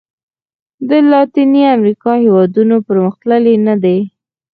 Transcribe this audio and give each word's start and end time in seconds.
د 0.89 0.91
لاتیني 1.11 1.63
امریکا 1.77 2.11
هېوادونو 2.23 2.75
پرمختللي 2.87 3.55
نه 3.67 3.75
دي. 3.83 3.99